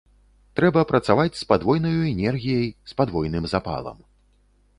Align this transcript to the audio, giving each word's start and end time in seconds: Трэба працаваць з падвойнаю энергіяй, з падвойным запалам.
Трэба 0.59 0.81
працаваць 0.91 1.35
з 1.39 1.45
падвойнаю 1.51 1.93
энергіяй, 2.15 2.67
з 2.93 2.99
падвойным 3.03 3.45
запалам. 3.53 3.97